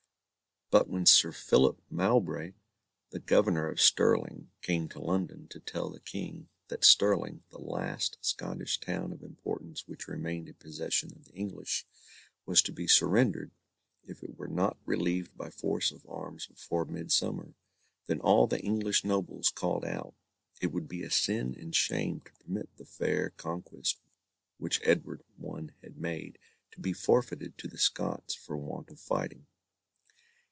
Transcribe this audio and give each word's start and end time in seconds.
But 0.71 0.87
when 0.87 1.05
Sir 1.05 1.33
Philip 1.33 1.81
Mowbray, 1.89 2.53
the 3.09 3.19
governor 3.19 3.67
of 3.67 3.81
Stirling, 3.81 4.51
came 4.61 4.87
to 4.87 5.01
London, 5.01 5.49
to 5.49 5.59
tell 5.59 5.89
the 5.89 5.99
King, 5.99 6.47
that 6.69 6.85
Stirling, 6.85 7.43
the 7.51 7.57
last 7.59 8.15
Scottish 8.21 8.79
town 8.79 9.11
of 9.11 9.21
importance 9.21 9.85
which 9.85 10.07
remained 10.07 10.47
in 10.47 10.53
possession 10.53 11.11
of 11.13 11.25
the 11.25 11.33
English, 11.33 11.85
was 12.45 12.61
to 12.61 12.71
be 12.71 12.87
surrendered 12.87 13.51
if 14.05 14.23
it 14.23 14.37
were 14.37 14.47
not 14.47 14.77
relieved 14.85 15.35
by 15.35 15.49
force 15.49 15.91
of 15.91 16.05
arms 16.07 16.47
before 16.47 16.85
midsummer, 16.85 17.53
then 18.05 18.21
all 18.21 18.47
the 18.47 18.61
English 18.61 19.03
nobles 19.03 19.49
called 19.49 19.83
out, 19.83 20.13
it 20.61 20.67
would 20.71 20.87
be 20.87 21.03
a 21.03 21.11
sin 21.11 21.53
and 21.59 21.75
shame 21.75 22.21
to 22.21 22.31
permit 22.45 22.69
the 22.77 22.85
fair 22.85 23.31
conquest 23.31 23.99
which 24.57 24.79
Edward 24.85 25.21
I 25.45 25.67
had 25.83 25.97
made, 25.97 26.39
to 26.71 26.79
be 26.79 26.93
forfeited 26.93 27.57
to 27.57 27.67
the 27.67 27.77
Scots 27.77 28.33
for 28.35 28.55
want 28.55 28.89
of 28.89 29.01
fighting. 29.01 29.47